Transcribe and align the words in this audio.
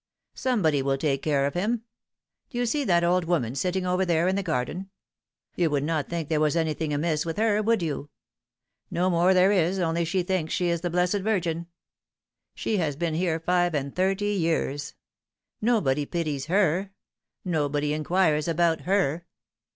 Somebody 0.33 0.81
will 0.81 0.97
take 0.97 1.21
care 1.21 1.45
of 1.45 1.53
him. 1.53 1.83
Do 2.49 2.57
you 2.57 2.65
see 2.65 2.83
that 2.85 3.03
old 3.03 3.25
woman 3.25 3.53
sitting 3.53 3.85
over 3.85 4.03
there 4.03 4.27
in 4.27 4.35
the 4.35 4.41
garden? 4.41 4.89
You 5.55 5.69
would 5.69 5.83
not 5.83 6.09
think 6.09 6.27
there 6.27 6.39
was 6.39 6.55
anything 6.55 6.91
amiss 6.91 7.23
with 7.23 7.37
her, 7.37 7.61
would 7.61 7.83
you? 7.83 8.09
No 8.89 9.11
more 9.11 9.35
there 9.35 9.51
is, 9.51 9.77
only 9.77 10.03
she 10.03 10.23
thinks 10.23 10.55
she 10.55 10.69
is 10.69 10.81
the 10.81 10.89
Blessed 10.89 11.19
Virgin. 11.19 11.67
She 12.55 12.77
has 12.77 12.95
been 12.95 13.13
here 13.13 13.39
five 13.39 13.75
and 13.75 13.95
thirty 13.95 14.31
years. 14.33 14.95
Nobody 15.61 16.07
pities 16.07 16.47
her 16.47 16.89
nobody 17.45 17.93
inquires 17.93 18.47
about 18.47 18.81
her. 18.89 19.27